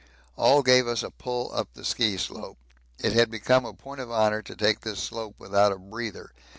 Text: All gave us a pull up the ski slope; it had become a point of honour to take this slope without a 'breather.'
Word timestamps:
All 0.35 0.63
gave 0.63 0.87
us 0.87 1.03
a 1.03 1.11
pull 1.11 1.51
up 1.53 1.75
the 1.75 1.85
ski 1.85 2.17
slope; 2.17 2.57
it 2.97 3.13
had 3.13 3.29
become 3.29 3.65
a 3.65 3.73
point 3.75 4.01
of 4.01 4.09
honour 4.09 4.41
to 4.41 4.55
take 4.55 4.79
this 4.81 4.97
slope 4.97 5.35
without 5.37 5.71
a 5.71 5.77
'breather.' 5.77 6.31